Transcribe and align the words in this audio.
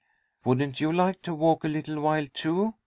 "Wouldn't 0.45 0.79
you 0.81 0.91
like 0.91 1.21
to 1.21 1.35
walk 1.35 1.63
a 1.63 1.67
little 1.67 1.99
while, 1.99 2.25
too?" 2.33 2.73